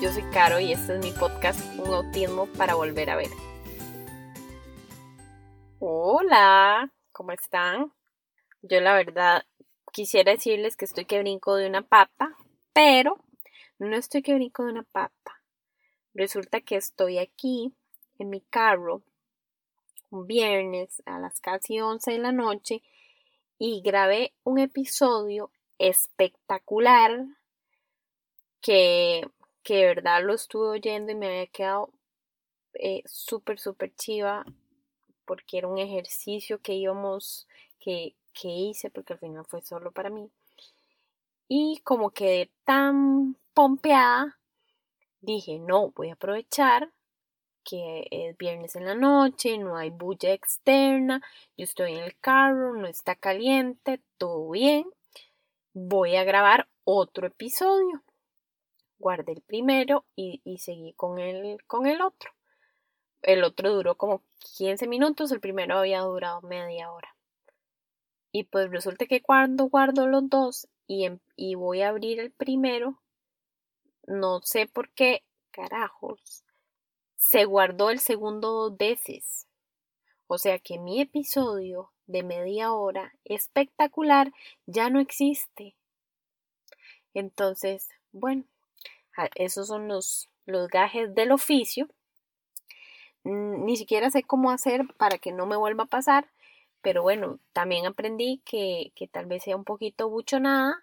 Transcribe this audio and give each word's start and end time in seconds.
yo 0.00 0.10
soy 0.10 0.22
Caro 0.30 0.58
y 0.58 0.72
este 0.72 0.96
es 0.96 1.04
mi 1.04 1.12
podcast 1.12 1.60
Un 1.78 1.92
autismo 1.92 2.46
para 2.56 2.74
volver 2.74 3.10
a 3.10 3.16
ver. 3.16 3.28
Hola, 5.78 6.90
¿cómo 7.12 7.32
están? 7.32 7.92
Yo 8.62 8.80
la 8.80 8.94
verdad 8.94 9.44
quisiera 9.92 10.32
decirles 10.32 10.76
que 10.76 10.86
estoy 10.86 11.04
que 11.04 11.18
brinco 11.18 11.54
de 11.56 11.66
una 11.66 11.82
pata, 11.82 12.34
pero 12.72 13.18
no 13.78 13.94
estoy 13.94 14.22
que 14.22 14.34
brinco 14.34 14.64
de 14.64 14.72
una 14.72 14.84
pata. 14.84 15.42
Resulta 16.14 16.62
que 16.62 16.76
estoy 16.76 17.18
aquí 17.18 17.74
en 18.18 18.30
mi 18.30 18.40
carro 18.40 19.02
un 20.08 20.26
viernes 20.26 21.02
a 21.04 21.18
las 21.18 21.40
casi 21.40 21.78
11 21.78 22.12
de 22.12 22.18
la 22.18 22.32
noche 22.32 22.82
y 23.58 23.82
grabé 23.82 24.32
un 24.44 24.60
episodio 24.60 25.50
espectacular 25.78 27.26
que, 28.62 29.26
que 29.70 29.76
de 29.76 29.86
verdad 29.86 30.24
lo 30.24 30.34
estuve 30.34 30.66
oyendo 30.66 31.12
y 31.12 31.14
me 31.14 31.28
había 31.28 31.46
quedado 31.46 31.92
eh, 32.74 33.04
súper, 33.06 33.60
súper 33.60 33.94
chiva 33.94 34.44
porque 35.24 35.58
era 35.58 35.68
un 35.68 35.78
ejercicio 35.78 36.60
que 36.60 36.74
íbamos, 36.74 37.46
que, 37.78 38.16
que 38.32 38.48
hice, 38.48 38.90
porque 38.90 39.12
al 39.12 39.20
final 39.20 39.44
fue 39.44 39.62
solo 39.62 39.92
para 39.92 40.10
mí. 40.10 40.28
Y 41.46 41.82
como 41.84 42.10
quedé 42.10 42.50
tan 42.64 43.36
pompeada, 43.54 44.40
dije, 45.20 45.60
no, 45.60 45.92
voy 45.92 46.08
a 46.08 46.14
aprovechar 46.14 46.92
que 47.62 48.08
es 48.10 48.36
viernes 48.36 48.74
en 48.74 48.86
la 48.86 48.96
noche, 48.96 49.56
no 49.56 49.76
hay 49.76 49.90
bulla 49.90 50.32
externa, 50.32 51.22
yo 51.56 51.62
estoy 51.62 51.92
en 51.92 52.02
el 52.02 52.18
carro, 52.18 52.74
no 52.74 52.88
está 52.88 53.14
caliente, 53.14 54.00
todo 54.18 54.50
bien. 54.50 54.90
Voy 55.74 56.16
a 56.16 56.24
grabar 56.24 56.68
otro 56.82 57.28
episodio. 57.28 58.02
Guardé 59.00 59.32
el 59.32 59.40
primero 59.40 60.04
y, 60.14 60.58
seguí 60.58 60.92
con 60.92 61.18
el, 61.18 61.56
con 61.66 61.86
el 61.86 62.02
otro. 62.02 62.32
El 63.22 63.44
otro 63.44 63.72
duró 63.72 63.96
como 63.96 64.22
15 64.58 64.86
minutos, 64.86 65.32
el 65.32 65.40
primero 65.40 65.78
había 65.78 66.00
durado 66.00 66.42
media 66.42 66.92
hora. 66.92 67.16
Y 68.30 68.44
pues 68.44 68.70
resulta 68.70 69.06
que 69.06 69.22
cuando 69.22 69.64
guardo 69.64 70.06
los 70.06 70.28
dos 70.28 70.68
y, 70.86 71.06
em, 71.06 71.18
y 71.34 71.54
voy 71.54 71.80
a 71.80 71.88
abrir 71.88 72.20
el 72.20 72.30
primero, 72.30 73.00
no 74.06 74.42
sé 74.42 74.66
por 74.66 74.90
qué, 74.90 75.24
carajos, 75.50 76.44
se 77.16 77.46
guardó 77.46 77.88
el 77.88 78.00
segundo 78.00 78.50
dos 78.52 78.76
veces. 78.76 79.46
O 80.26 80.36
sea 80.36 80.58
que 80.58 80.78
mi 80.78 81.00
episodio 81.00 81.90
de 82.06 82.22
media 82.22 82.74
hora 82.74 83.14
espectacular 83.24 84.30
ya 84.66 84.90
no 84.90 85.00
existe. 85.00 85.74
Entonces, 87.14 87.88
bueno, 88.12 88.44
esos 89.34 89.68
son 89.68 89.88
los, 89.88 90.28
los 90.46 90.68
gajes 90.68 91.14
del 91.14 91.32
oficio. 91.32 91.88
Ni 93.22 93.76
siquiera 93.76 94.10
sé 94.10 94.22
cómo 94.22 94.50
hacer 94.50 94.82
para 94.96 95.18
que 95.18 95.32
no 95.32 95.46
me 95.46 95.56
vuelva 95.56 95.84
a 95.84 95.88
pasar, 95.88 96.28
pero 96.80 97.02
bueno, 97.02 97.38
también 97.52 97.84
aprendí 97.86 98.40
que, 98.44 98.92
que 98.94 99.08
tal 99.08 99.26
vez 99.26 99.44
sea 99.44 99.56
un 99.56 99.64
poquito 99.64 100.08
buchonada 100.08 100.82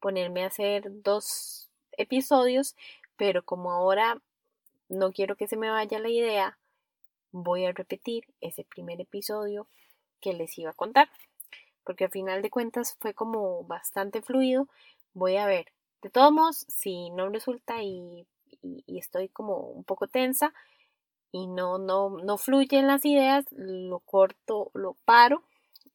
ponerme 0.00 0.44
a 0.44 0.48
hacer 0.48 0.84
dos 1.02 1.70
episodios, 1.92 2.76
pero 3.16 3.42
como 3.42 3.72
ahora 3.72 4.20
no 4.88 5.12
quiero 5.12 5.36
que 5.36 5.48
se 5.48 5.56
me 5.56 5.70
vaya 5.70 5.98
la 5.98 6.10
idea, 6.10 6.58
voy 7.32 7.64
a 7.64 7.72
repetir 7.72 8.26
ese 8.40 8.64
primer 8.64 9.00
episodio 9.00 9.66
que 10.20 10.32
les 10.32 10.58
iba 10.58 10.70
a 10.70 10.74
contar, 10.74 11.08
porque 11.84 12.04
al 12.04 12.10
final 12.10 12.42
de 12.42 12.50
cuentas 12.50 12.96
fue 13.00 13.14
como 13.14 13.64
bastante 13.64 14.22
fluido. 14.22 14.68
Voy 15.14 15.36
a 15.36 15.46
ver, 15.46 15.72
de 16.04 16.10
todos 16.10 16.30
modos, 16.30 16.66
si 16.68 17.10
no 17.10 17.28
resulta 17.30 17.82
y, 17.82 18.26
estoy 18.86 19.28
como 19.28 19.56
un 19.56 19.84
poco 19.84 20.06
tensa 20.06 20.54
y 21.32 21.46
no, 21.46 21.78
no, 21.78 22.10
no 22.10 22.38
fluyen 22.38 22.86
las 22.86 23.04
ideas, 23.04 23.44
lo 23.50 23.98
corto, 24.00 24.70
lo 24.74 24.94
paro 25.04 25.42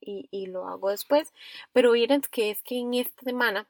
y, 0.02 0.28
y 0.31 0.47
lo 0.47 0.68
hago 0.68 0.90
después. 0.90 1.34
Pero 1.74 1.94
miren 1.94 2.22
que 2.22 2.52
es 2.52 2.62
que 2.62 2.80
en 2.80 2.94
esta 2.94 3.24
semana 3.24 3.68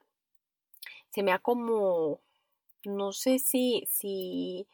se 1.09 1.23
me 1.23 1.31
ha 1.31 1.39
como, 1.39 2.19
no 2.83 3.13
sé 3.13 3.39
si, 3.39 3.87
si 3.89 4.67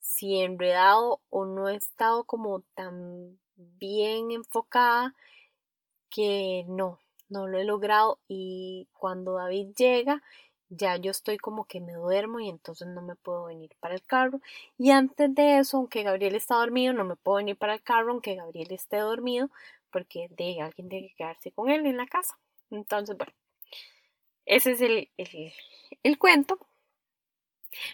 si 0.00 0.40
enredado 0.40 1.20
o 1.30 1.44
no 1.44 1.68
he 1.68 1.76
estado 1.76 2.24
como 2.24 2.62
tan 2.74 3.38
bien 3.56 4.30
enfocada 4.30 5.14
que 6.10 6.64
no, 6.68 7.00
no 7.28 7.46
lo 7.46 7.58
he 7.58 7.64
logrado 7.64 8.18
y 8.28 8.88
cuando 8.92 9.34
David 9.34 9.74
llega 9.76 10.22
ya 10.70 10.96
yo 10.96 11.10
estoy 11.10 11.38
como 11.38 11.64
que 11.64 11.80
me 11.80 11.94
duermo 11.94 12.40
y 12.40 12.48
entonces 12.48 12.88
no 12.88 13.02
me 13.02 13.14
puedo 13.14 13.46
venir 13.46 13.70
para 13.80 13.94
el 13.94 14.02
carro 14.02 14.40
y 14.76 14.90
antes 14.90 15.34
de 15.34 15.58
eso 15.58 15.78
aunque 15.78 16.02
Gabriel 16.02 16.34
está 16.34 16.56
dormido 16.56 16.92
no 16.92 17.04
me 17.04 17.16
puedo 17.16 17.38
venir 17.38 17.56
para 17.56 17.74
el 17.74 17.82
carro 17.82 18.12
aunque 18.12 18.34
Gabriel 18.34 18.72
esté 18.72 18.98
dormido 18.98 19.50
porque 19.90 20.28
de 20.30 20.60
alguien 20.60 20.88
tiene 20.88 21.08
que 21.08 21.14
quedarse 21.14 21.52
con 21.52 21.70
él 21.70 21.86
en 21.86 21.96
la 21.96 22.06
casa 22.06 22.38
entonces 22.70 23.16
bueno 23.16 23.32
ese 24.44 24.72
es 24.72 24.80
el, 24.80 25.10
el, 25.16 25.52
el 26.02 26.18
cuento 26.18 26.58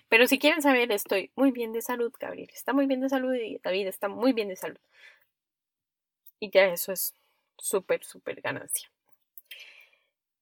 pero 0.08 0.26
si 0.26 0.38
quieren 0.38 0.62
saber, 0.62 0.92
estoy 0.92 1.30
muy 1.34 1.50
bien 1.50 1.72
de 1.72 1.82
salud, 1.82 2.12
Gabriel 2.18 2.50
está 2.52 2.72
muy 2.72 2.86
bien 2.86 3.00
de 3.00 3.08
salud 3.08 3.34
y 3.34 3.58
David 3.58 3.88
está 3.88 4.08
muy 4.08 4.32
bien 4.32 4.48
de 4.48 4.56
salud. 4.56 4.78
Y 6.40 6.50
ya 6.50 6.66
eso 6.66 6.92
es 6.92 7.14
súper, 7.58 8.04
súper 8.04 8.40
ganancia. 8.40 8.90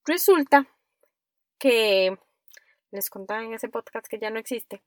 Resulta 0.05 0.67
que 1.63 2.19
les 2.91 3.09
contaba 3.09 3.45
en 3.45 3.55
ese 3.55 3.69
podcast 3.69 4.09
que 4.09 4.19
ya 4.19 4.31
no 4.31 4.41
existe, 4.41 4.83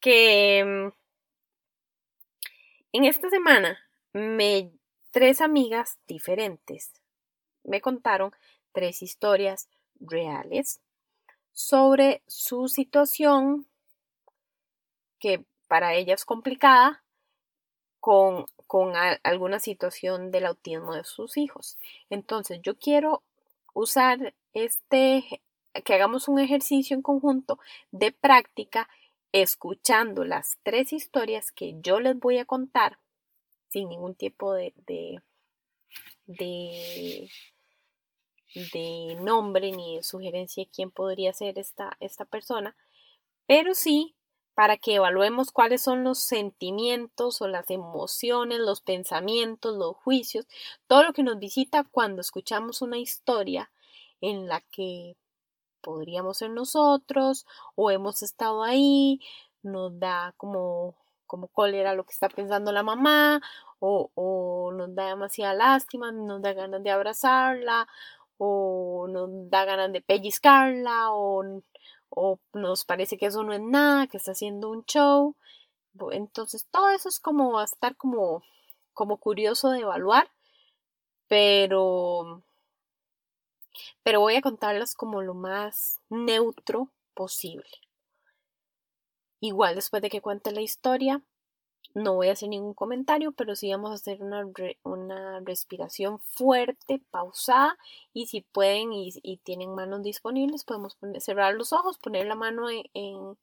que 0.00 0.64
mm, 0.64 0.88
en 2.94 3.04
esta 3.04 3.28
semana 3.28 3.78
me 4.14 4.72
tres 5.10 5.42
amigas 5.42 5.98
diferentes 6.06 6.94
me 7.62 7.82
contaron 7.82 8.32
tres 8.72 9.02
historias 9.02 9.68
reales 10.00 10.80
sobre 11.52 12.22
su 12.26 12.68
situación 12.68 13.66
que 15.18 15.44
para 15.66 15.94
ella 15.94 16.14
es 16.14 16.24
complicada 16.24 17.04
con, 18.00 18.46
con 18.66 18.94
alguna 18.96 19.58
situación 19.58 20.30
del 20.30 20.46
autismo 20.46 20.94
de 20.94 21.04
sus 21.04 21.36
hijos. 21.36 21.76
Entonces 22.08 22.60
yo 22.62 22.78
quiero 22.78 23.22
usar 23.74 24.34
este, 24.54 25.42
que 25.84 25.94
hagamos 25.94 26.28
un 26.28 26.38
ejercicio 26.38 26.94
en 26.94 27.02
conjunto 27.02 27.58
de 27.90 28.12
práctica 28.12 28.88
escuchando 29.32 30.24
las 30.24 30.58
tres 30.62 30.92
historias 30.92 31.52
que 31.52 31.76
yo 31.80 32.00
les 32.00 32.18
voy 32.18 32.38
a 32.38 32.44
contar 32.44 32.98
sin 33.68 33.88
ningún 33.88 34.14
tipo 34.14 34.54
de, 34.54 34.72
de, 34.86 35.20
de, 38.54 39.16
nombre 39.20 39.72
ni 39.72 39.96
de 39.96 40.02
sugerencia 40.02 40.64
de 40.64 40.70
quién 40.70 40.90
podría 40.90 41.32
ser 41.32 41.58
esta, 41.58 41.96
esta 42.00 42.24
persona, 42.24 42.76
pero 43.46 43.74
sí 43.74 44.14
para 44.54 44.76
que 44.76 44.96
evaluemos 44.96 45.52
cuáles 45.52 45.82
son 45.82 46.02
los 46.02 46.18
sentimientos 46.18 47.40
o 47.40 47.46
las 47.46 47.70
emociones, 47.70 48.58
los 48.58 48.80
pensamientos, 48.80 49.76
los 49.76 49.94
juicios, 49.94 50.46
todo 50.88 51.04
lo 51.04 51.12
que 51.12 51.22
nos 51.22 51.38
visita 51.38 51.84
cuando 51.84 52.22
escuchamos 52.22 52.82
una 52.82 52.98
historia 52.98 53.70
en 54.20 54.48
la 54.48 54.60
que 54.62 55.16
podríamos 55.80 56.38
ser 56.38 56.50
nosotros 56.50 57.46
o 57.74 57.90
hemos 57.90 58.22
estado 58.22 58.62
ahí, 58.62 59.20
nos 59.62 59.98
da 59.98 60.34
como, 60.36 60.94
como 61.26 61.48
cólera 61.48 61.94
lo 61.94 62.04
que 62.04 62.12
está 62.12 62.28
pensando 62.28 62.72
la 62.72 62.82
mamá 62.82 63.40
o, 63.80 64.72
nos 64.74 64.94
da 64.94 65.08
demasiada 65.08 65.54
lástima, 65.54 66.12
nos 66.12 66.42
da 66.42 66.52
ganas 66.52 66.82
de 66.82 66.90
abrazarla 66.90 67.88
o 68.38 69.06
nos 69.08 69.50
da 69.50 69.64
ganas 69.64 69.92
de 69.92 70.00
pellizcarla 70.00 71.12
o 71.12 71.62
o 72.10 72.38
nos 72.54 72.84
parece 72.84 73.18
que 73.18 73.26
eso 73.26 73.42
no 73.44 73.52
es 73.52 73.60
nada, 73.60 74.06
que 74.06 74.16
está 74.16 74.32
haciendo 74.32 74.70
un 74.70 74.84
show. 74.84 75.36
Entonces 76.12 76.66
todo 76.70 76.90
eso 76.90 77.08
es 77.08 77.18
como 77.20 77.52
va 77.52 77.62
a 77.62 77.64
estar 77.64 77.96
como, 77.96 78.42
como 78.94 79.18
curioso 79.18 79.70
de 79.70 79.80
evaluar, 79.80 80.30
pero, 81.28 82.42
pero 84.02 84.20
voy 84.20 84.36
a 84.36 84.42
contarlas 84.42 84.94
como 84.94 85.22
lo 85.22 85.34
más 85.34 86.00
neutro 86.08 86.90
posible. 87.14 87.68
Igual 89.40 89.76
después 89.76 90.02
de 90.02 90.10
que 90.10 90.20
cuente 90.20 90.52
la 90.52 90.60
historia, 90.60 91.22
no 91.94 92.14
voy 92.14 92.28
a 92.28 92.32
hacer 92.32 92.48
ningún 92.48 92.74
comentario, 92.74 93.32
pero 93.32 93.56
sí 93.56 93.70
vamos 93.70 93.90
a 93.90 93.94
hacer 93.94 94.22
una, 94.22 94.44
una 94.82 95.40
respiración 95.40 96.20
fuerte, 96.20 97.00
pausada, 97.10 97.78
y 98.12 98.26
si 98.26 98.42
pueden 98.42 98.92
y, 98.92 99.38
tienen 99.44 99.74
manos 99.74 100.02
disponibles, 100.02 100.64
podemos 100.64 100.96
cerrar 101.20 101.54
los 101.54 101.72
ojos, 101.72 101.98
poner 101.98 102.26
la 102.26 102.34
mano 102.34 102.68
en, 102.70 103.38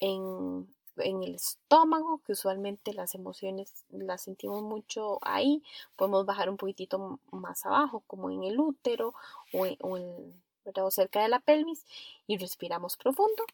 en, 0.00 0.68
el 0.96 1.34
estómago, 1.34 2.20
que 2.24 2.32
usualmente 2.32 2.92
las 2.92 3.14
emociones 3.14 3.84
las 3.90 4.22
sentimos 4.22 4.62
mucho 4.62 5.18
ahí, 5.22 5.62
podemos 5.96 6.26
bajar 6.26 6.48
un 6.48 6.56
poquitito 6.56 7.20
más 7.30 7.66
abajo, 7.66 8.02
como 8.06 8.30
en 8.30 8.44
el 8.44 8.58
útero 8.60 9.14
o, 9.52 9.66
o 9.80 10.90
cerca 10.90 11.22
de 11.22 11.28
la 11.28 11.40
pelvis, 11.40 11.84
y 12.26 12.38
respiramos 12.38 12.96
profundo 12.96 13.44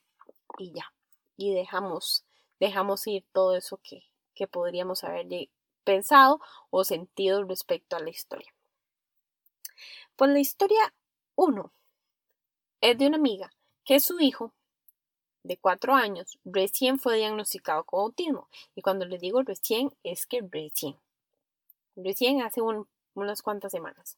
y 0.58 0.72
ya 0.72 0.92
y 1.40 1.54
dejamos, 1.54 2.22
dejamos 2.58 3.06
ir 3.06 3.24
todo 3.32 3.56
eso 3.56 3.78
que, 3.82 4.04
que 4.34 4.46
podríamos 4.46 5.04
haber 5.04 5.48
pensado 5.84 6.38
o 6.68 6.84
sentido 6.84 7.42
respecto 7.44 7.96
a 7.96 8.00
la 8.00 8.10
historia. 8.10 8.52
Pues 10.16 10.30
la 10.30 10.38
historia 10.38 10.92
1 11.36 11.72
es 12.82 12.98
de 12.98 13.06
una 13.06 13.16
amiga 13.16 13.50
que 13.84 14.00
su 14.00 14.20
hijo 14.20 14.52
de 15.42 15.56
cuatro 15.56 15.94
años 15.94 16.38
recién 16.44 16.98
fue 16.98 17.16
diagnosticado 17.16 17.84
con 17.84 18.00
autismo. 18.00 18.48
Y 18.74 18.82
cuando 18.82 19.06
le 19.06 19.18
digo 19.18 19.42
recién, 19.42 19.92
es 20.02 20.26
que 20.26 20.40
recién. 20.50 20.96
Recién 21.96 22.42
hace 22.42 22.60
unas 23.14 23.42
cuantas 23.42 23.72
semanas. 23.72 24.16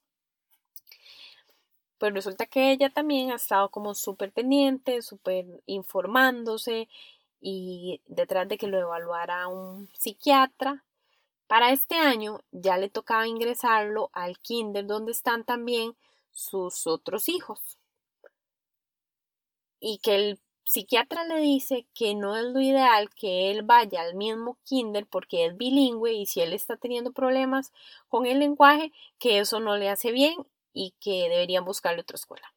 Pues 1.98 2.12
resulta 2.12 2.46
que 2.46 2.72
ella 2.72 2.90
también 2.90 3.30
ha 3.30 3.36
estado 3.36 3.70
como 3.70 3.94
súper 3.94 4.32
pendiente, 4.32 5.02
súper 5.02 5.46
informándose 5.66 6.88
y 7.40 8.00
detrás 8.06 8.48
de 8.48 8.58
que 8.58 8.66
lo 8.66 8.78
evaluara 8.78 9.46
un 9.48 9.88
psiquiatra. 9.92 10.84
Para 11.46 11.70
este 11.70 11.96
año 11.96 12.40
ya 12.50 12.76
le 12.78 12.88
tocaba 12.88 13.28
ingresarlo 13.28 14.10
al 14.12 14.38
kinder 14.38 14.86
donde 14.86 15.12
están 15.12 15.44
también 15.44 15.94
sus 16.32 16.86
otros 16.86 17.28
hijos. 17.28 17.78
Y 19.78 19.98
que 19.98 20.14
el 20.14 20.40
psiquiatra 20.64 21.24
le 21.24 21.40
dice 21.40 21.86
que 21.94 22.14
no 22.14 22.36
es 22.36 22.44
lo 22.44 22.60
ideal 22.60 23.10
que 23.10 23.50
él 23.50 23.62
vaya 23.62 24.02
al 24.02 24.14
mismo 24.14 24.58
kinder 24.64 25.06
porque 25.06 25.46
es 25.46 25.56
bilingüe 25.56 26.12
y 26.12 26.26
si 26.26 26.40
él 26.40 26.52
está 26.52 26.76
teniendo 26.76 27.12
problemas 27.12 27.72
con 28.08 28.26
el 28.26 28.38
lenguaje, 28.38 28.92
que 29.18 29.38
eso 29.38 29.60
no 29.60 29.76
le 29.76 29.88
hace 29.88 30.12
bien 30.12 30.34
y 30.72 30.94
que 31.00 31.28
deberían 31.28 31.64
buscarle 31.64 32.02
otra 32.02 32.16
escuela. 32.16 32.54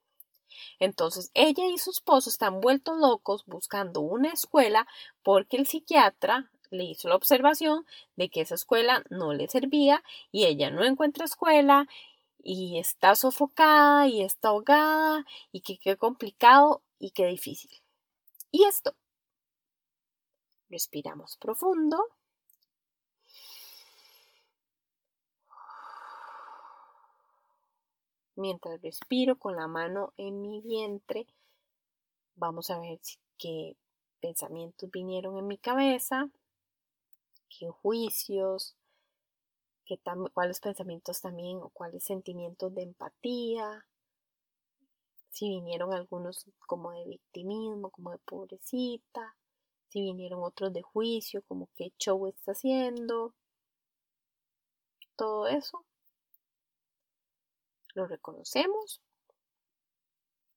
Entonces 0.79 1.31
ella 1.33 1.65
y 1.67 1.77
su 1.77 1.91
esposo 1.91 2.29
están 2.29 2.61
vueltos 2.61 2.97
locos 2.97 3.43
buscando 3.45 4.01
una 4.01 4.29
escuela 4.29 4.87
porque 5.23 5.57
el 5.57 5.67
psiquiatra 5.67 6.51
le 6.71 6.83
hizo 6.83 7.07
la 7.09 7.15
observación 7.15 7.85
de 8.15 8.29
que 8.29 8.41
esa 8.41 8.55
escuela 8.55 9.03
no 9.09 9.33
le 9.33 9.47
servía 9.47 10.03
y 10.31 10.45
ella 10.45 10.69
no 10.69 10.83
encuentra 10.83 11.25
escuela 11.25 11.87
y 12.43 12.77
está 12.79 13.15
sofocada 13.15 14.07
y 14.07 14.21
está 14.21 14.49
ahogada 14.49 15.25
y 15.51 15.61
que 15.61 15.77
qué 15.77 15.97
complicado 15.97 16.83
y 16.99 17.11
qué 17.11 17.25
difícil. 17.25 17.84
Y 18.51 18.65
esto. 18.65 18.95
Respiramos 20.69 21.37
profundo. 21.37 21.97
Mientras 28.35 28.81
respiro 28.81 29.37
con 29.37 29.55
la 29.55 29.67
mano 29.67 30.13
en 30.17 30.41
mi 30.41 30.61
vientre, 30.61 31.25
vamos 32.35 32.69
a 32.69 32.79
ver 32.79 32.99
qué 33.37 33.77
pensamientos 34.19 34.91
vinieron 34.91 35.37
en 35.37 35.47
mi 35.47 35.57
cabeza, 35.57 36.29
qué 37.47 37.69
juicios, 37.69 38.75
qué 39.85 39.99
cuáles 40.33 40.59
pensamientos 40.59 41.21
también 41.21 41.59
o 41.61 41.69
cuáles 41.69 42.03
sentimientos 42.03 42.73
de 42.73 42.83
empatía, 42.83 43.85
si 45.35 45.49
vinieron 45.49 45.93
algunos 45.93 46.45
como 46.65 46.93
de 46.93 47.03
victimismo, 47.03 47.91
como 47.91 48.11
de 48.11 48.19
pobrecita, 48.19 49.35
si 49.89 50.01
vinieron 50.01 50.41
otros 50.41 50.71
de 50.71 50.81
juicio, 50.81 51.43
como 51.43 51.67
qué 51.75 51.91
show 51.99 52.25
está 52.27 52.53
haciendo, 52.53 53.33
todo 55.17 55.47
eso. 55.47 55.85
Lo 57.95 58.07
reconocemos, 58.07 59.01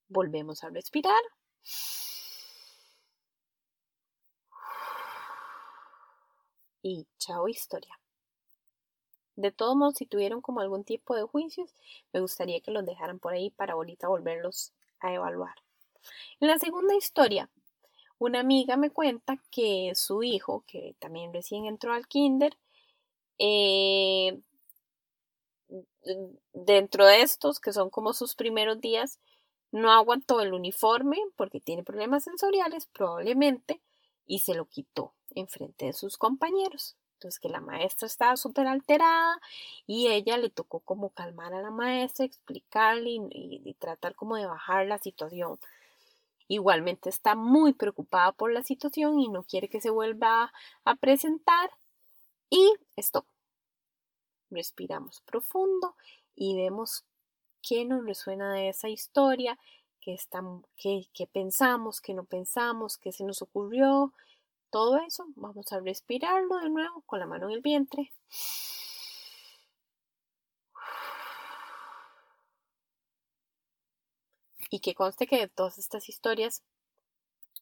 volvemos 0.09 0.63
a 0.63 0.71
respirar. 0.71 1.23
Y 6.83 7.05
chao 7.19 7.49
historia. 7.49 7.99
De 9.39 9.53
todos 9.53 9.77
modos, 9.77 9.95
si 9.95 10.05
tuvieron 10.05 10.41
como 10.41 10.59
algún 10.59 10.83
tipo 10.83 11.15
de 11.15 11.23
juicios, 11.23 11.73
me 12.13 12.19
gustaría 12.19 12.61
que 12.61 12.73
los 12.73 12.85
dejaran 12.85 13.21
por 13.21 13.35
ahí 13.35 13.51
para 13.51 13.75
ahorita 13.75 14.09
volverlos 14.09 14.73
a 14.99 15.15
evaluar. 15.15 15.55
En 16.41 16.49
la 16.49 16.59
segunda 16.59 16.97
historia, 16.97 17.49
una 18.19 18.41
amiga 18.41 18.77
me 18.77 18.91
cuenta 18.91 19.41
que 19.53 19.93
su 19.95 20.25
hijo, 20.25 20.65
que 20.67 20.97
también 20.99 21.33
recién 21.33 21.67
entró 21.67 21.93
al 21.93 22.09
kinder, 22.09 22.59
eh, 23.39 24.41
dentro 26.53 27.07
de 27.07 27.23
estos, 27.23 27.61
que 27.61 27.73
son 27.73 27.91
como 27.91 28.15
sus 28.15 28.35
primeros 28.35 28.81
días, 28.81 29.21
no 29.71 29.93
aguantó 29.93 30.41
el 30.41 30.53
uniforme 30.53 31.17
porque 31.37 31.61
tiene 31.61 31.85
problemas 31.85 32.25
sensoriales, 32.25 32.87
probablemente, 32.87 33.81
y 34.27 34.41
se 34.41 34.55
lo 34.55 34.65
quitó 34.65 35.15
en 35.31 35.47
frente 35.47 35.87
de 35.87 35.93
sus 35.93 36.19
compañeros. 36.19 36.98
Entonces 37.19 37.41
que 37.41 37.49
la 37.49 37.61
maestra 37.61 38.07
estaba 38.07 38.37
súper 38.37 38.69
alterada 38.69 39.41
y 39.89 40.07
ella 40.07 40.39
le 40.39 40.51
tocó 40.51 40.79
como 40.79 41.11
calmar 41.11 41.53
a 41.53 41.61
la 41.61 41.73
maestra, 41.73 42.25
explicarle 42.25 43.11
y, 43.11 43.75
tratar 43.81 44.15
como 44.15 44.37
de 44.37 44.47
bajar 44.47 44.87
la 44.87 44.99
situación. 44.99 45.59
Igualmente 46.47 47.09
está 47.09 47.35
muy 47.35 47.73
preocupada 47.73 48.31
por 48.31 48.53
la 48.53 48.63
situación 48.63 49.19
y 49.19 49.29
no 49.29 49.43
quiere 49.43 49.69
que 49.69 49.81
se 49.81 49.91
vuelva 49.91 50.53
a 50.85 50.95
presentar. 50.95 51.71
Y 52.51 52.73
esto. 52.95 53.27
Respiramos 54.49 55.21
profundo 55.23 55.97
y 56.37 56.55
vemos 56.55 57.05
qué 57.63 57.85
nos 57.85 58.05
resuena 58.05 58.53
de 58.53 58.69
esa 58.69 58.89
historia, 58.89 59.59
qué 60.01 60.17
pensamos, 61.33 62.01
qué 62.01 62.15
no 62.15 62.23
pensamos, 62.23 62.97
qué 62.97 63.11
se 63.11 63.25
nos 63.25 63.43
ocurrió 63.43 64.13
todo 64.71 64.99
eso, 64.99 65.27
vamos 65.37 65.73
a 65.73 65.81
respirarlo 65.81 66.59
de 66.59 66.71
nuevo 66.71 67.03
con 67.03 67.21
la 67.21 67.27
mano 67.27 67.47
en 67.47 67.53
el 67.55 67.61
vientre. 67.61 68.13
Y 74.71 74.81
que 74.81 74.95
conste 74.95 75.27
que 75.27 75.39
de 75.39 75.49
todas 75.49 75.79
estas 75.79 76.09
historias, 76.09 76.63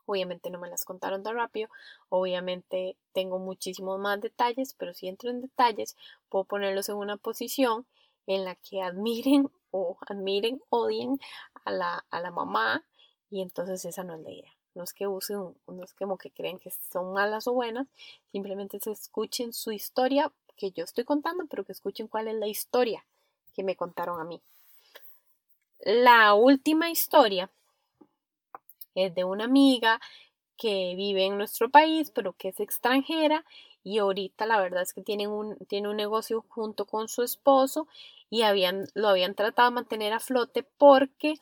obviamente 0.06 0.50
no 0.50 0.58
me 0.58 0.68
las 0.68 0.84
contaron 0.84 1.22
tan 1.22 1.36
rápido, 1.36 1.68
obviamente 2.08 2.96
tengo 3.12 3.38
muchísimos 3.38 3.98
más 4.00 4.20
detalles, 4.20 4.74
pero 4.74 4.94
si 4.94 5.08
entro 5.08 5.30
en 5.30 5.40
detalles, 5.42 5.96
puedo 6.28 6.44
ponerlos 6.44 6.88
en 6.88 6.96
una 6.96 7.16
posición 7.16 7.86
en 8.26 8.44
la 8.44 8.56
que 8.56 8.82
admiren 8.82 9.50
o 9.70 9.98
admiren, 10.08 10.60
odien 10.68 11.18
a 11.64 11.70
la, 11.70 12.04
a 12.10 12.20
la 12.20 12.30
mamá, 12.32 12.84
y 13.30 13.42
entonces 13.42 13.84
esa 13.84 14.04
no 14.04 14.14
es 14.14 14.20
la 14.22 14.30
idea 14.32 14.55
no 14.76 14.84
es 14.84 14.92
que 14.92 15.06
usen, 15.06 15.54
no 15.66 15.82
es 15.82 15.94
como 15.94 16.18
que 16.18 16.30
creen 16.30 16.58
que 16.58 16.70
son 16.92 17.12
malas 17.12 17.48
o 17.48 17.52
buenas, 17.52 17.88
simplemente 18.30 18.78
se 18.78 18.92
escuchen 18.92 19.52
su 19.52 19.72
historia 19.72 20.30
que 20.56 20.70
yo 20.70 20.84
estoy 20.84 21.04
contando, 21.04 21.46
pero 21.46 21.64
que 21.64 21.72
escuchen 21.72 22.06
cuál 22.06 22.28
es 22.28 22.34
la 22.34 22.46
historia 22.46 23.04
que 23.54 23.64
me 23.64 23.74
contaron 23.74 24.20
a 24.20 24.24
mí. 24.24 24.40
La 25.80 26.34
última 26.34 26.90
historia 26.90 27.50
es 28.94 29.14
de 29.14 29.24
una 29.24 29.44
amiga 29.44 30.00
que 30.56 30.94
vive 30.96 31.24
en 31.24 31.36
nuestro 31.36 31.70
país, 31.70 32.10
pero 32.10 32.32
que 32.32 32.48
es 32.48 32.60
extranjera 32.60 33.44
y 33.84 33.98
ahorita 33.98 34.46
la 34.46 34.58
verdad 34.58 34.82
es 34.82 34.92
que 34.92 35.02
tienen 35.02 35.30
un, 35.30 35.56
tiene 35.68 35.88
un 35.88 35.96
negocio 35.96 36.44
junto 36.48 36.86
con 36.86 37.08
su 37.08 37.22
esposo 37.22 37.86
y 38.30 38.42
habían, 38.42 38.88
lo 38.94 39.08
habían 39.08 39.34
tratado 39.34 39.70
de 39.70 39.74
mantener 39.74 40.12
a 40.12 40.20
flote 40.20 40.64
porque 40.76 41.34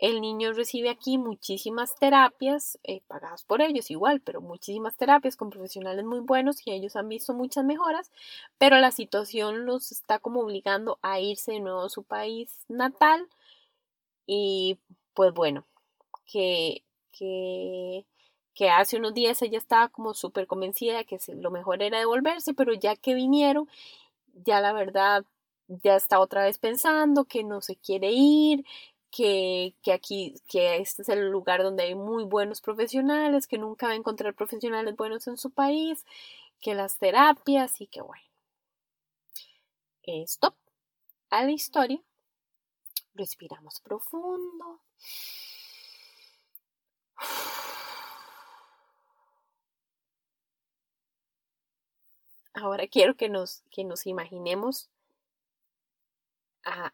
el 0.00 0.22
niño 0.22 0.52
recibe 0.54 0.88
aquí 0.88 1.18
muchísimas 1.18 1.94
terapias 1.94 2.78
eh, 2.84 3.02
pagadas 3.06 3.44
por 3.44 3.60
ellos 3.60 3.90
igual, 3.90 4.20
pero 4.22 4.40
muchísimas 4.40 4.96
terapias 4.96 5.36
con 5.36 5.50
profesionales 5.50 6.04
muy 6.06 6.20
buenos 6.20 6.66
y 6.66 6.72
ellos 6.72 6.96
han 6.96 7.08
visto 7.08 7.34
muchas 7.34 7.64
mejoras, 7.64 8.10
pero 8.56 8.78
la 8.78 8.92
situación 8.92 9.66
los 9.66 9.92
está 9.92 10.18
como 10.18 10.40
obligando 10.40 10.98
a 11.02 11.20
irse 11.20 11.52
de 11.52 11.60
nuevo 11.60 11.82
a 11.82 11.90
su 11.90 12.02
país 12.02 12.64
natal 12.68 13.28
y 14.26 14.78
pues 15.12 15.34
bueno, 15.34 15.66
que, 16.24 16.82
que, 17.12 18.06
que 18.54 18.70
hace 18.70 18.96
unos 18.96 19.12
días 19.12 19.42
ella 19.42 19.58
estaba 19.58 19.88
como 19.88 20.14
súper 20.14 20.46
convencida 20.46 20.96
de 20.96 21.04
que 21.04 21.18
lo 21.34 21.50
mejor 21.50 21.82
era 21.82 21.98
devolverse, 21.98 22.54
pero 22.54 22.72
ya 22.72 22.96
que 22.96 23.14
vinieron, 23.14 23.68
ya 24.32 24.62
la 24.62 24.72
verdad 24.72 25.26
ya 25.82 25.96
está 25.96 26.18
otra 26.20 26.44
vez 26.44 26.58
pensando 26.58 27.24
que 27.24 27.44
no 27.44 27.60
se 27.60 27.76
quiere 27.76 28.10
ir, 28.12 28.64
que, 29.10 29.74
aquí, 29.92 30.34
que 30.48 30.76
este 30.76 31.02
es 31.02 31.08
el 31.08 31.30
lugar 31.30 31.62
donde 31.62 31.84
hay 31.84 31.94
muy 31.94 32.24
buenos 32.24 32.60
profesionales, 32.60 33.46
que 33.46 33.58
nunca 33.58 33.86
va 33.86 33.92
a 33.92 33.96
encontrar 33.96 34.34
profesionales 34.34 34.96
buenos 34.96 35.26
en 35.26 35.36
su 35.36 35.50
país, 35.50 36.04
que 36.60 36.74
las 36.74 36.98
terapias 36.98 37.80
y 37.80 37.86
que 37.86 38.02
bueno. 38.02 38.24
Stop 40.02 40.56
a 41.30 41.44
la 41.44 41.52
historia. 41.52 42.00
Respiramos 43.14 43.80
profundo. 43.80 44.80
Ahora 52.54 52.86
quiero 52.88 53.16
que 53.16 53.28
nos, 53.28 53.62
que 53.70 53.84
nos 53.84 54.06
imaginemos 54.06 54.90
a 56.64 56.92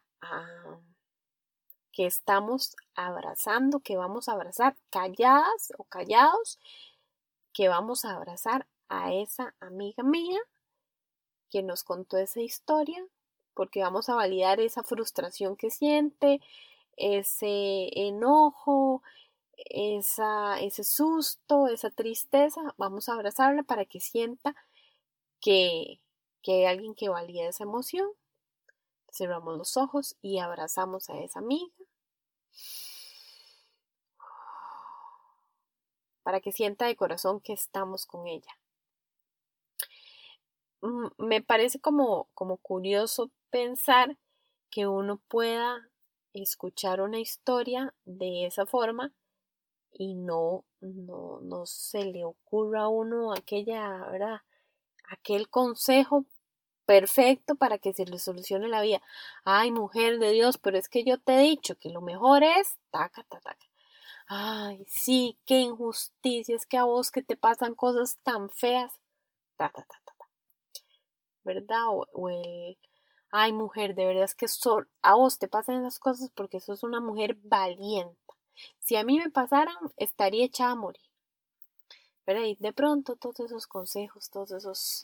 que 1.97 2.05
estamos 2.05 2.75
abrazando, 2.93 3.79
que 3.79 3.97
vamos 3.97 4.29
a 4.29 4.33
abrazar 4.33 4.77
calladas 4.91 5.73
o 5.79 5.83
callados, 5.83 6.59
que 7.53 7.69
vamos 7.69 8.05
a 8.05 8.15
abrazar 8.15 8.67
a 8.87 9.15
esa 9.15 9.55
amiga 9.59 10.03
mía 10.03 10.39
que 11.49 11.63
nos 11.63 11.83
contó 11.83 12.17
esa 12.17 12.39
historia, 12.39 13.03
porque 13.55 13.81
vamos 13.81 14.09
a 14.09 14.15
validar 14.15 14.59
esa 14.59 14.83
frustración 14.83 15.55
que 15.55 15.71
siente, 15.71 16.39
ese 16.97 17.89
enojo, 17.95 19.01
esa, 19.55 20.59
ese 20.59 20.83
susto, 20.83 21.67
esa 21.67 21.89
tristeza, 21.89 22.75
vamos 22.77 23.09
a 23.09 23.13
abrazarla 23.13 23.63
para 23.63 23.85
que 23.85 23.99
sienta 24.01 24.55
que, 25.41 25.99
que 26.43 26.51
hay 26.51 26.65
alguien 26.65 26.93
que 26.93 27.09
valida 27.09 27.49
esa 27.49 27.63
emoción. 27.63 28.07
Cerramos 29.09 29.57
los 29.57 29.77
ojos 29.77 30.15
y 30.21 30.37
abrazamos 30.37 31.09
a 31.09 31.17
esa 31.17 31.39
amiga. 31.39 31.76
Para 36.23 36.41
que 36.41 36.51
sienta 36.51 36.85
de 36.85 36.95
corazón 36.95 37.39
que 37.39 37.53
estamos 37.53 38.05
con 38.05 38.27
ella. 38.27 38.57
Mm, 40.81 41.07
me 41.17 41.41
parece 41.41 41.79
como, 41.79 42.29
como 42.33 42.57
curioso 42.57 43.31
pensar 43.49 44.17
que 44.69 44.87
uno 44.87 45.21
pueda 45.27 45.89
escuchar 46.33 47.01
una 47.01 47.19
historia 47.19 47.93
de 48.05 48.45
esa 48.45 48.65
forma 48.65 49.13
y 49.91 50.13
no, 50.15 50.65
no, 50.81 51.39
no 51.41 51.65
se 51.65 52.05
le 52.05 52.25
ocurra 52.25 52.83
a 52.83 52.89
uno 52.89 53.33
aquella, 53.33 54.05
¿verdad? 54.11 54.41
Aquel 55.09 55.49
consejo 55.49 56.25
perfecto 56.87 57.55
para 57.55 57.77
que 57.77 57.93
se 57.93 58.05
le 58.05 58.17
solucione 58.17 58.69
la 58.69 58.81
vida. 58.81 59.01
Ay, 59.45 59.71
mujer 59.71 60.19
de 60.19 60.31
Dios, 60.31 60.57
pero 60.57 60.77
es 60.77 60.89
que 60.89 61.03
yo 61.03 61.19
te 61.19 61.35
he 61.35 61.41
dicho 61.41 61.75
que 61.77 61.89
lo 61.89 62.01
mejor 62.01 62.43
es 62.43 62.79
taca, 62.91 63.23
taca, 63.23 63.51
taca. 63.51 63.67
Ay, 64.27 64.85
sí, 64.89 65.37
qué 65.45 65.59
injusticia, 65.59 66.55
es 66.55 66.65
que 66.65 66.77
a 66.77 66.85
vos 66.85 67.11
que 67.11 67.21
te 67.21 67.37
pasan 67.37 67.75
cosas 67.75 68.17
tan 68.23 68.49
feas. 68.49 68.93
Ta, 69.57 69.69
ta, 69.69 69.83
ta, 69.83 70.01
ta, 70.05 70.13
¿Verdad? 71.43 71.87
O, 72.13 72.29
el, 72.29 72.77
ay, 73.31 73.53
mujer, 73.53 73.95
de 73.95 74.05
verdad 74.05 74.23
es 74.23 74.35
que 74.35 74.47
a 75.01 75.15
vos 75.15 75.39
te 75.39 75.47
pasan 75.47 75.81
esas 75.81 75.99
cosas 75.99 76.31
porque 76.35 76.59
sos 76.59 76.83
una 76.83 76.99
mujer 77.01 77.37
valiente. 77.43 78.17
Si 78.79 78.95
a 78.95 79.03
mí 79.03 79.19
me 79.19 79.29
pasaran, 79.29 79.75
estaría 79.97 80.45
echada 80.45 80.71
a 80.71 80.75
morir. 80.75 81.01
De 82.35 82.73
pronto 82.73 83.15
todos 83.15 83.39
esos 83.39 83.67
consejos, 83.67 84.29
todos 84.29 84.51
esos, 84.51 85.01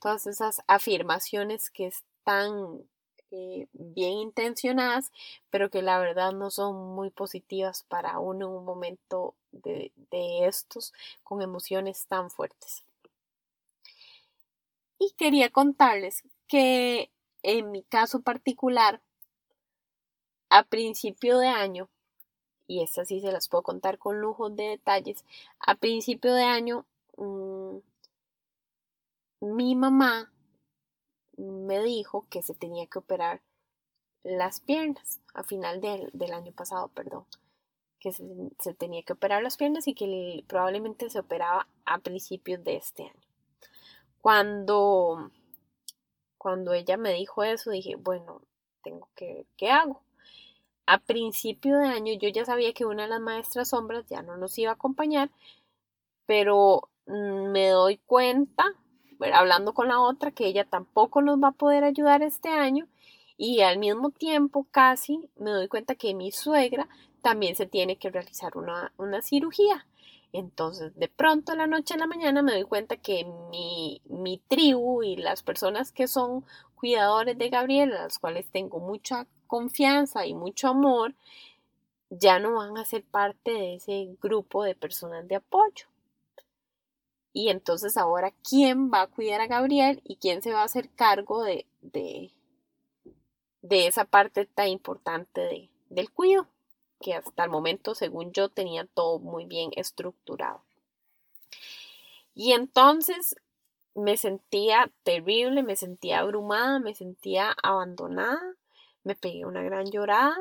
todas 0.00 0.26
esas 0.26 0.60
afirmaciones 0.66 1.70
que 1.70 1.86
están 1.86 2.82
eh, 3.30 3.66
bien 3.72 4.12
intencionadas, 4.18 5.10
pero 5.48 5.70
que 5.70 5.80
la 5.80 5.98
verdad 5.98 6.32
no 6.32 6.50
son 6.50 6.94
muy 6.94 7.10
positivas 7.10 7.82
para 7.88 8.18
uno 8.18 8.46
en 8.46 8.52
un 8.52 8.64
momento 8.64 9.34
de, 9.52 9.90
de 10.10 10.46
estos 10.46 10.92
con 11.22 11.40
emociones 11.40 12.06
tan 12.08 12.30
fuertes. 12.30 12.84
Y 14.98 15.12
quería 15.16 15.50
contarles 15.50 16.24
que 16.46 17.10
en 17.42 17.70
mi 17.70 17.84
caso 17.84 18.20
particular, 18.20 19.00
a 20.50 20.62
principio 20.64 21.38
de 21.38 21.48
año, 21.48 21.88
y 22.66 22.82
estas 22.82 23.08
sí 23.08 23.20
se 23.20 23.32
las 23.32 23.48
puedo 23.48 23.62
contar 23.62 23.98
con 23.98 24.20
lujo 24.20 24.50
de 24.50 24.64
detalles. 24.64 25.24
A 25.60 25.76
principio 25.76 26.34
de 26.34 26.44
año, 26.44 26.86
mm, 27.16 27.78
mi 29.40 29.74
mamá 29.76 30.32
me 31.36 31.82
dijo 31.82 32.26
que 32.30 32.42
se 32.42 32.54
tenía 32.54 32.86
que 32.86 32.98
operar 32.98 33.42
las 34.22 34.60
piernas 34.60 35.20
a 35.34 35.44
final 35.44 35.80
del, 35.80 36.32
año 36.32 36.52
pasado, 36.52 36.88
perdón, 36.88 37.26
que 38.00 38.12
se, 38.12 38.74
tenía 38.74 39.02
que 39.02 39.12
operar 39.12 39.42
las 39.42 39.56
piernas 39.56 39.86
y 39.88 39.94
que 39.94 40.44
probablemente 40.48 41.10
se 41.10 41.20
operaba 41.20 41.68
a 41.84 41.98
principios 41.98 42.64
de 42.64 42.76
este 42.76 43.04
año. 43.04 43.26
Cuando, 44.20 45.30
cuando 46.38 46.72
ella 46.72 46.96
me 46.96 47.12
dijo 47.12 47.44
eso, 47.44 47.70
dije, 47.70 47.94
bueno, 47.96 48.42
tengo 48.82 49.08
que 49.14 49.34
ver 49.34 49.46
qué 49.56 49.70
hago 49.70 50.02
a 50.86 50.98
principio 50.98 51.78
de 51.78 51.88
año 51.88 52.12
yo 52.14 52.28
ya 52.28 52.44
sabía 52.44 52.72
que 52.72 52.84
una 52.84 53.04
de 53.04 53.08
las 53.08 53.20
maestras 53.20 53.70
sombras 53.70 54.06
ya 54.08 54.22
no 54.22 54.36
nos 54.36 54.56
iba 54.58 54.70
a 54.70 54.74
acompañar, 54.74 55.30
pero 56.26 56.90
mm, 57.06 57.50
me 57.50 57.68
doy 57.68 57.98
cuenta, 57.98 58.64
hablando 59.32 59.74
con 59.74 59.88
la 59.88 60.00
otra, 60.00 60.30
que 60.30 60.46
ella 60.46 60.64
tampoco 60.64 61.22
nos 61.22 61.42
va 61.42 61.48
a 61.48 61.52
poder 61.52 61.84
ayudar 61.84 62.22
este 62.22 62.48
año 62.50 62.88
y 63.36 63.60
al 63.62 63.78
mismo 63.78 64.10
tiempo 64.10 64.66
casi 64.70 65.28
me 65.36 65.50
doy 65.50 65.68
cuenta 65.68 65.94
que 65.94 66.14
mi 66.14 66.32
suegra 66.32 66.88
también 67.22 67.56
se 67.56 67.66
tiene 67.66 67.96
que 67.98 68.10
realizar 68.10 68.56
una, 68.56 68.92
una 68.98 69.20
cirugía. 69.22 69.86
Entonces, 70.32 70.94
de 70.96 71.08
pronto, 71.08 71.54
la 71.54 71.66
noche 71.66 71.94
a 71.94 71.96
la 71.98 72.06
mañana, 72.06 72.42
me 72.42 72.52
doy 72.52 72.64
cuenta 72.64 72.96
que 72.96 73.24
mi, 73.50 74.02
mi 74.04 74.38
tribu 74.48 75.02
y 75.02 75.16
las 75.16 75.42
personas 75.42 75.92
que 75.92 76.08
son 76.08 76.44
cuidadores 76.74 77.38
de 77.38 77.48
Gabriela, 77.48 78.02
las 78.02 78.18
cuales 78.18 78.46
tengo 78.50 78.78
mucha 78.78 79.26
confianza 79.46 80.26
y 80.26 80.34
mucho 80.34 80.68
amor, 80.68 81.14
ya 82.10 82.38
no 82.38 82.56
van 82.56 82.76
a 82.76 82.84
ser 82.84 83.04
parte 83.04 83.50
de 83.50 83.74
ese 83.76 84.16
grupo 84.20 84.64
de 84.64 84.74
personas 84.74 85.26
de 85.28 85.36
apoyo. 85.36 85.86
Y 87.32 87.50
entonces 87.50 87.96
ahora, 87.96 88.32
¿quién 88.48 88.90
va 88.90 89.02
a 89.02 89.06
cuidar 89.08 89.40
a 89.40 89.46
Gabriel 89.46 90.00
y 90.04 90.16
quién 90.16 90.40
se 90.42 90.52
va 90.52 90.62
a 90.62 90.64
hacer 90.64 90.88
cargo 90.90 91.42
de, 91.42 91.66
de, 91.82 92.30
de 93.60 93.86
esa 93.86 94.06
parte 94.06 94.46
tan 94.46 94.68
importante 94.68 95.42
de, 95.42 95.68
del 95.90 96.10
cuidado? 96.10 96.48
Que 96.98 97.12
hasta 97.12 97.44
el 97.44 97.50
momento, 97.50 97.94
según 97.94 98.32
yo, 98.32 98.48
tenía 98.48 98.86
todo 98.86 99.18
muy 99.18 99.44
bien 99.44 99.70
estructurado. 99.76 100.62
Y 102.34 102.52
entonces 102.52 103.36
me 103.94 104.16
sentía 104.16 104.90
terrible, 105.02 105.62
me 105.62 105.76
sentía 105.76 106.20
abrumada, 106.20 106.78
me 106.78 106.94
sentía 106.94 107.54
abandonada 107.62 108.56
me 109.06 109.14
pegué 109.14 109.46
una 109.46 109.62
gran 109.62 109.86
llorada 109.86 110.36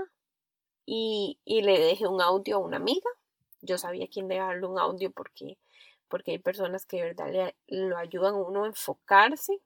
y, 0.88 1.40
le 1.46 1.80
dejé 1.80 2.08
un 2.08 2.20
audio 2.20 2.56
a 2.58 2.60
una 2.60 2.78
amiga. 2.78 3.10
Yo 3.62 3.78
sabía 3.78 4.08
quién 4.08 4.28
dejarle 4.28 4.66
un 4.66 4.80
audio 4.80 5.12
porque, 5.12 5.58
porque 6.08 6.32
hay 6.32 6.40
personas 6.40 6.86
que 6.88 6.98
de 6.98 7.04
verdad 7.04 7.32
le, 7.32 7.56
lo 7.68 7.98
ayudan 7.98 8.34
a 8.34 8.38
uno 8.38 8.64
a 8.64 8.68
enfocarse. 8.68 9.60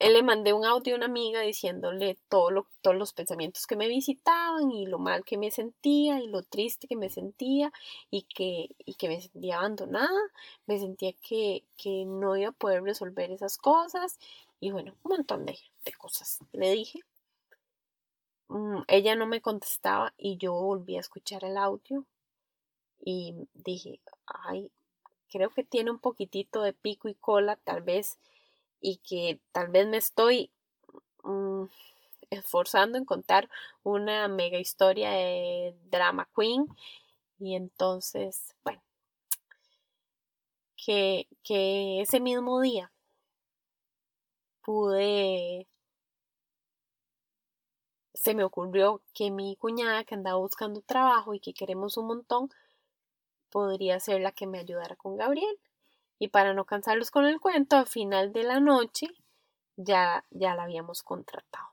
Él 0.00 0.14
le 0.14 0.24
mandé 0.24 0.52
un 0.52 0.64
audio 0.64 0.94
a 0.94 0.96
una 0.96 1.06
amiga 1.06 1.40
diciéndole 1.42 2.18
todo 2.28 2.66
todos 2.82 2.96
los 2.96 3.12
pensamientos 3.12 3.66
que 3.68 3.76
me 3.76 3.86
visitaban 3.86 4.72
y 4.72 4.86
lo 4.86 4.98
mal 4.98 5.24
que 5.24 5.38
me 5.38 5.52
sentía 5.52 6.20
y 6.20 6.26
lo 6.26 6.42
triste 6.42 6.88
que 6.88 6.96
me 6.96 7.10
sentía 7.10 7.72
y 8.10 8.22
que, 8.22 8.70
y 8.84 8.94
que 8.94 9.08
me 9.08 9.20
sentía 9.20 9.58
abandonada, 9.58 10.20
me 10.66 10.80
sentía 10.80 11.12
que, 11.12 11.62
que 11.76 12.04
no 12.06 12.36
iba 12.36 12.48
a 12.48 12.52
poder 12.52 12.82
resolver 12.82 13.30
esas 13.30 13.56
cosas 13.56 14.18
y 14.58 14.72
bueno, 14.72 14.94
un 15.04 15.10
montón 15.16 15.46
de, 15.46 15.56
cosas 15.92 16.38
le 16.52 16.70
dije. 16.72 17.00
Mm, 18.48 18.82
ella 18.88 19.14
no 19.16 19.26
me 19.26 19.40
contestaba 19.40 20.12
y 20.16 20.36
yo 20.36 20.52
volví 20.52 20.96
a 20.96 21.00
escuchar 21.00 21.44
el 21.44 21.56
audio 21.56 22.04
y 23.04 23.34
dije, 23.54 24.00
ay, 24.26 24.70
creo 25.30 25.50
que 25.50 25.64
tiene 25.64 25.90
un 25.90 25.98
poquitito 25.98 26.62
de 26.62 26.72
pico 26.72 27.08
y 27.08 27.14
cola 27.14 27.56
tal 27.56 27.82
vez 27.82 28.18
y 28.80 28.98
que 28.98 29.40
tal 29.52 29.68
vez 29.68 29.86
me 29.86 29.96
estoy 29.96 30.50
mm, 31.22 31.64
esforzando 32.30 32.98
en 32.98 33.04
contar 33.04 33.48
una 33.82 34.28
mega 34.28 34.58
historia 34.58 35.10
de 35.10 35.74
drama 35.90 36.28
queen 36.36 36.66
y 37.38 37.56
entonces, 37.56 38.54
bueno, 38.62 38.82
que, 40.76 41.26
que 41.42 42.00
ese 42.00 42.20
mismo 42.20 42.60
día 42.60 42.92
pude 44.62 45.66
se 48.24 48.34
me 48.34 48.42
ocurrió 48.42 49.02
que 49.12 49.30
mi 49.30 49.54
cuñada 49.56 50.02
que 50.04 50.14
andaba 50.14 50.38
buscando 50.38 50.80
trabajo 50.80 51.34
y 51.34 51.40
que 51.40 51.52
queremos 51.52 51.98
un 51.98 52.06
montón 52.06 52.48
podría 53.50 54.00
ser 54.00 54.22
la 54.22 54.32
que 54.32 54.46
me 54.46 54.58
ayudara 54.58 54.96
con 54.96 55.18
Gabriel. 55.18 55.58
Y 56.18 56.28
para 56.28 56.54
no 56.54 56.64
cansarlos 56.64 57.10
con 57.10 57.26
el 57.26 57.38
cuento, 57.38 57.76
al 57.76 57.86
final 57.86 58.32
de 58.32 58.44
la 58.44 58.60
noche 58.60 59.08
ya, 59.76 60.24
ya 60.30 60.54
la 60.54 60.62
habíamos 60.62 61.02
contratado. 61.02 61.68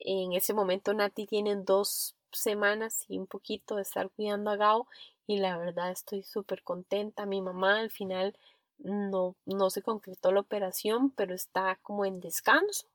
En 0.00 0.32
ese 0.32 0.54
momento 0.54 0.92
Nati 0.92 1.28
tiene 1.28 1.54
dos 1.54 2.16
semanas 2.32 3.04
y 3.06 3.16
un 3.16 3.28
poquito 3.28 3.76
de 3.76 3.82
estar 3.82 4.10
cuidando 4.10 4.50
a 4.50 4.56
Gao 4.56 4.88
y 5.28 5.38
la 5.38 5.56
verdad 5.56 5.92
estoy 5.92 6.24
súper 6.24 6.64
contenta. 6.64 7.26
Mi 7.26 7.42
mamá 7.42 7.78
al 7.78 7.90
final 7.92 8.36
no, 8.78 9.36
no 9.46 9.70
se 9.70 9.82
concretó 9.82 10.32
la 10.32 10.40
operación, 10.40 11.10
pero 11.10 11.32
está 11.32 11.78
como 11.80 12.04
en 12.06 12.18
descanso 12.18 12.88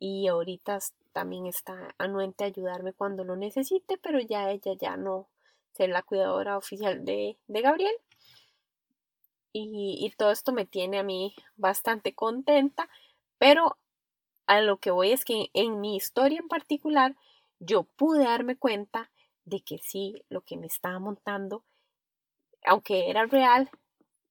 y 0.00 0.26
ahorita 0.26 0.80
también 1.16 1.46
está 1.46 1.94
anuente 1.96 2.44
a 2.44 2.48
ayudarme 2.48 2.92
cuando 2.92 3.24
lo 3.24 3.36
necesite, 3.36 3.96
pero 3.96 4.20
ya 4.20 4.50
ella 4.50 4.74
ya 4.78 4.98
no 4.98 5.30
ser 5.72 5.88
la 5.88 6.02
cuidadora 6.02 6.58
oficial 6.58 7.06
de, 7.06 7.38
Gabriel. 7.48 7.94
Y, 9.50 9.96
y, 9.98 10.10
todo 10.10 10.30
esto 10.30 10.52
me 10.52 10.66
tiene 10.66 10.98
a 10.98 11.02
mí 11.02 11.34
bastante 11.56 12.14
contenta, 12.14 12.90
pero 13.38 13.78
a 14.46 14.60
lo 14.60 14.76
que 14.76 14.90
voy 14.90 15.12
es 15.12 15.24
que 15.24 15.48
en 15.54 15.80
mi 15.80 15.96
historia 15.96 16.38
en 16.38 16.48
particular 16.48 17.16
yo 17.60 17.84
pude 17.84 18.24
darme 18.24 18.58
cuenta 18.58 19.10
de 19.46 19.62
que 19.62 19.78
sí, 19.78 20.22
lo 20.28 20.42
que 20.42 20.58
me 20.58 20.66
estaba 20.66 20.98
montando 20.98 21.64
aunque 22.66 23.08
era 23.08 23.24
real, 23.24 23.70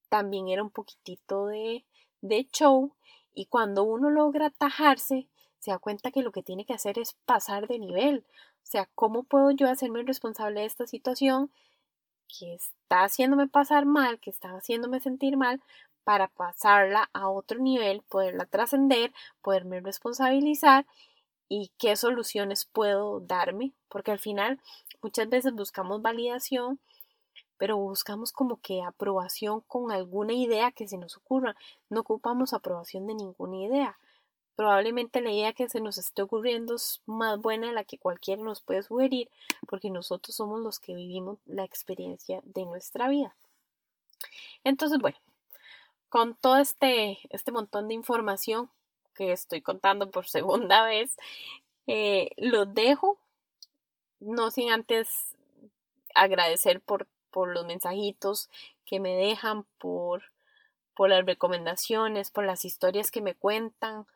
también 0.10 0.50
era 0.50 0.62
un 0.62 0.70
poquitito 0.70 1.48
de, 1.48 1.84
de 2.22 2.48
show 2.51 2.94
y 3.34 3.48
cuando 3.48 3.84
uno 3.84 4.12
logra 4.12 4.48
atajarse, 4.48 5.30
se 5.65 5.72
da 5.72 5.79
cuenta 5.79 6.12
que 6.12 6.22
lo 6.22 6.31
que 6.31 6.43
tiene 6.43 6.63
que 6.63 6.75
hacer 6.75 7.00
es 7.00 7.15
pasar 7.25 7.67
de 7.67 7.79
nivel. 7.79 8.24
O 8.63 8.67
sea, 8.67 8.88
¿cómo 8.93 9.24
puedo 9.24 9.50
yo 9.50 9.67
hacerme 9.67 10.03
responsable 10.03 10.60
de 10.60 10.67
esta 10.67 10.86
situación 10.86 11.50
que 12.27 12.53
está 12.53 13.03
haciéndome 13.03 13.48
pasar 13.48 13.86
mal, 13.88 14.19
que 14.19 14.29
está 14.29 14.50
haciéndome 14.50 15.00
sentir 15.00 15.38
mal, 15.38 15.63
para 16.03 16.27
pasarla 16.27 17.10
a 17.13 17.29
otro 17.29 17.60
nivel, 17.60 18.03
poderla 18.03 18.45
trascender, 18.45 19.12
poderme 19.41 19.79
responsabilizar 19.81 20.86
y 21.50 21.72
qué 21.79 21.95
soluciones 21.95 22.65
puedo 22.65 23.19
darme, 23.22 23.74
porque 23.89 24.12
al 24.12 24.19
final 24.19 24.60
muchas 25.01 25.27
veces 25.29 25.51
buscamos 25.53 26.03
validación, 26.03 26.79
pero 27.57 27.75
buscamos 27.77 28.31
como 28.31 28.57
que 28.62 28.84
aprobación 28.84 29.62
con 29.62 29.91
alguna 29.91 30.34
idea 30.34 30.72
que 30.72 30.88
se 30.88 31.00
nos 31.00 31.17
ocurra, 31.17 31.55
no 31.89 32.01
ocupamos 32.01 32.53
aprobación 32.53 33.07
de 33.07 33.15
ninguna 33.15 33.57
idea. 33.57 33.98
Probablemente 34.55 35.21
la 35.21 35.31
idea 35.31 35.53
que 35.53 35.67
se 35.67 35.81
nos 35.81 35.97
esté 35.97 36.21
ocurriendo 36.21 36.75
es 36.75 37.01
más 37.05 37.39
buena 37.39 37.67
de 37.67 37.74
la 37.74 37.83
que 37.83 37.97
cualquiera 37.97 38.41
nos 38.41 38.62
puede 38.62 38.83
sugerir, 38.83 39.29
porque 39.67 39.89
nosotros 39.89 40.35
somos 40.35 40.62
los 40.62 40.79
que 40.79 40.95
vivimos 40.95 41.39
la 41.45 41.63
experiencia 41.63 42.41
de 42.43 42.65
nuestra 42.65 43.09
vida. 43.09 43.35
Entonces, 44.63 45.00
bueno, 45.00 45.17
con 46.09 46.35
todo 46.35 46.57
este, 46.57 47.19
este 47.29 47.51
montón 47.51 47.89
de 47.89 47.93
información 47.93 48.69
que 49.13 49.31
estoy 49.31 49.62
contando 49.62 50.09
por 50.09 50.27
segunda 50.29 50.83
vez, 50.83 51.17
eh, 51.88 52.31
los 52.38 52.74
dejo, 52.74 53.17
no 54.19 54.51
sin 54.51 54.71
antes 54.71 55.35
agradecer 56.15 56.79
por, 56.81 57.07
por 57.29 57.50
los 57.50 57.65
mensajitos 57.65 58.50
que 58.85 59.00
me 59.00 59.15
dejan, 59.15 59.65
por, 59.77 60.24
por 60.95 61.09
las 61.09 61.25
recomendaciones, 61.25 62.31
por 62.31 62.45
las 62.45 62.63
historias 62.63 63.12
que 63.12 63.21
me 63.21 63.35
cuentan, 63.35 64.07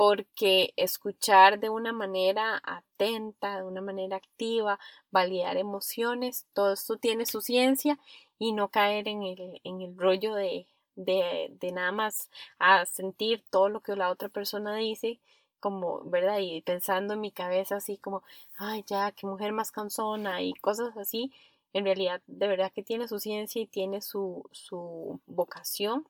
porque 0.00 0.72
escuchar 0.76 1.60
de 1.60 1.68
una 1.68 1.92
manera 1.92 2.62
atenta, 2.64 3.58
de 3.58 3.64
una 3.64 3.82
manera 3.82 4.16
activa, 4.16 4.78
validar 5.10 5.58
emociones, 5.58 6.46
todo 6.54 6.72
esto 6.72 6.96
tiene 6.96 7.26
su 7.26 7.42
ciencia 7.42 7.98
y 8.38 8.52
no 8.52 8.68
caer 8.68 9.08
en 9.08 9.22
el, 9.24 9.60
en 9.62 9.82
el 9.82 9.98
rollo 9.98 10.34
de, 10.34 10.66
de, 10.96 11.70
nada 11.74 11.92
más 11.92 12.30
a 12.58 12.86
sentir 12.86 13.44
todo 13.50 13.68
lo 13.68 13.80
que 13.82 13.94
la 13.94 14.08
otra 14.08 14.30
persona 14.30 14.74
dice, 14.74 15.20
como, 15.60 16.00
¿verdad? 16.04 16.38
Y 16.38 16.62
pensando 16.62 17.12
en 17.12 17.20
mi 17.20 17.30
cabeza 17.30 17.76
así 17.76 17.98
como, 17.98 18.22
ay, 18.56 18.82
ya, 18.86 19.12
qué 19.12 19.26
mujer 19.26 19.52
más 19.52 19.70
cansona 19.70 20.40
y 20.40 20.54
cosas 20.54 20.96
así. 20.96 21.30
En 21.74 21.84
realidad, 21.84 22.22
de 22.26 22.48
verdad 22.48 22.72
que 22.74 22.82
tiene 22.82 23.06
su 23.06 23.20
ciencia 23.20 23.60
y 23.60 23.66
tiene 23.66 24.00
su, 24.00 24.48
su 24.50 25.20
vocación. 25.26 26.08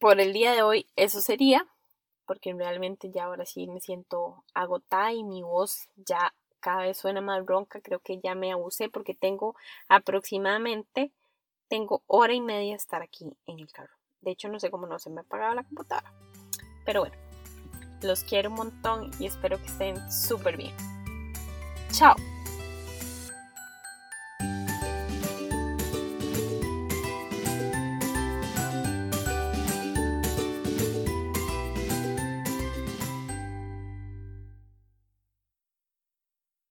Por 0.00 0.20
el 0.20 0.32
día 0.32 0.52
de 0.54 0.62
hoy, 0.62 0.88
eso 0.96 1.20
sería, 1.20 1.68
porque 2.26 2.52
realmente 2.54 3.10
ya 3.10 3.24
ahora 3.24 3.46
sí 3.46 3.66
me 3.66 3.80
siento 3.80 4.44
agotada 4.54 5.12
y 5.12 5.24
mi 5.24 5.42
voz 5.42 5.88
ya 5.96 6.34
cada 6.60 6.82
vez 6.82 6.96
suena 6.96 7.20
más 7.20 7.44
bronca. 7.44 7.80
Creo 7.80 8.00
que 8.00 8.20
ya 8.20 8.34
me 8.34 8.52
abusé 8.52 8.88
porque 8.88 9.14
tengo 9.14 9.54
aproximadamente 9.88 11.12
tengo 11.68 12.02
hora 12.06 12.32
y 12.32 12.40
media 12.40 12.76
estar 12.76 13.02
aquí 13.02 13.36
en 13.46 13.58
el 13.58 13.70
carro. 13.72 13.94
De 14.20 14.30
hecho, 14.30 14.48
no 14.48 14.58
sé 14.60 14.70
cómo 14.70 14.86
no 14.86 14.98
se 14.98 15.10
me 15.10 15.20
ha 15.20 15.24
apagado 15.24 15.54
la 15.54 15.64
computadora. 15.64 16.12
Pero 16.84 17.00
bueno, 17.00 17.16
los 18.02 18.24
quiero 18.24 18.50
un 18.50 18.56
montón 18.56 19.10
y 19.18 19.26
espero 19.26 19.58
que 19.58 19.66
estén 19.66 20.12
súper 20.12 20.56
bien. 20.56 20.74
Chao. 21.90 22.14